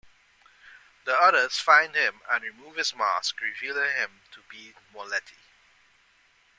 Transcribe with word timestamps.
The 1.05 1.15
others 1.15 1.59
find 1.59 1.93
him 1.93 2.21
and 2.27 2.43
remove 2.43 2.77
his 2.77 2.95
mask, 2.95 3.39
revealing 3.39 3.91
him 3.91 4.21
to 4.31 4.41
be 4.49 4.73
Moletti. 4.91 5.37